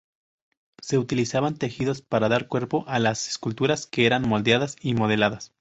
[0.81, 5.49] Se utilizaban tejidos para dar cuerpo a las esculturas que eran moldeadas y modeladas.